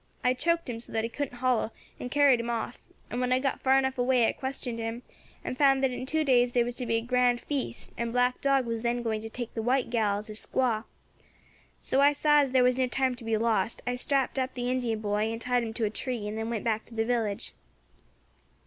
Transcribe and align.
I 0.23 0.33
choked 0.33 0.67
him, 0.67 0.79
so 0.79 0.91
that 0.93 1.03
he 1.03 1.11
couldn't 1.11 1.37
hollo, 1.37 1.69
and 1.99 2.09
carried 2.09 2.39
him 2.39 2.49
off; 2.49 2.79
and 3.11 3.21
when 3.21 3.31
I 3.31 3.37
got 3.37 3.61
far 3.61 3.77
enough 3.77 3.99
away 3.99 4.27
I 4.27 4.31
questioned 4.31 4.79
him, 4.79 5.03
and 5.43 5.55
found 5.59 5.83
that 5.83 5.91
in 5.91 6.07
two 6.07 6.23
days 6.23 6.53
there 6.53 6.65
was 6.65 6.73
to 6.77 6.87
be 6.87 6.95
a 6.95 7.01
grand 7.01 7.39
feast, 7.39 7.93
and 7.99 8.11
Black 8.11 8.41
Dog 8.41 8.65
was 8.65 8.81
then 8.81 9.03
going 9.03 9.21
to 9.21 9.29
take 9.29 9.53
the 9.53 9.61
white 9.61 9.91
gal 9.91 10.17
as 10.17 10.25
his 10.25 10.43
squaw. 10.43 10.85
So 11.81 12.01
I 12.01 12.13
saw 12.13 12.39
as 12.39 12.49
there 12.49 12.63
was 12.63 12.79
no 12.79 12.87
time 12.87 13.13
to 13.13 13.23
be 13.23 13.37
lost. 13.37 13.83
I 13.85 13.93
strapped 13.93 14.39
up 14.39 14.55
the 14.55 14.71
Indian 14.71 15.01
boy 15.01 15.31
and 15.31 15.39
tied 15.39 15.61
him 15.61 15.73
to 15.75 15.85
a 15.85 15.91
tree, 15.91 16.27
and 16.27 16.35
then 16.35 16.49
went 16.49 16.63
back 16.63 16.83
to 16.85 16.95
the 16.95 17.05
village. 17.05 17.53